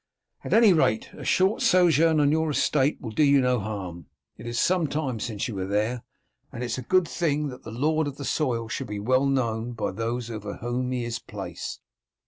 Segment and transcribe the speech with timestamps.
[0.43, 4.47] At any rate, a short sojourn on your estate will do you no harm; it
[4.47, 6.01] is sometime since you were there,
[6.51, 9.27] and it is a good thing that the lord of the soil should be well
[9.27, 11.81] known by those over whom he is placed."